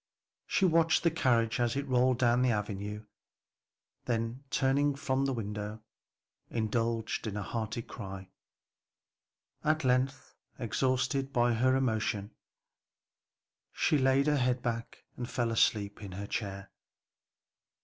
She 0.47 0.65
watched 0.65 1.03
the 1.03 1.11
carriage 1.11 1.59
as 1.59 1.75
it 1.75 1.87
rolled 1.87 2.17
down 2.17 2.41
the 2.41 2.49
avenue, 2.49 3.05
then 4.05 4.43
turning 4.49 4.95
from 4.95 5.25
the 5.25 5.31
window, 5.33 5.83
indulged 6.49 7.27
in 7.27 7.37
a 7.37 7.43
hearty 7.43 7.83
cry. 7.83 8.31
At 9.63 9.83
length, 9.83 10.33
exhausted 10.57 11.31
by 11.31 11.53
her 11.53 11.75
emotion, 11.75 12.31
she 13.73 13.99
laid 13.99 14.25
her 14.25 14.37
head 14.37 14.63
back 14.63 15.03
and 15.17 15.29
fell 15.29 15.51
asleep 15.51 16.01
in 16.01 16.13
her 16.13 16.25
chair. 16.25 16.71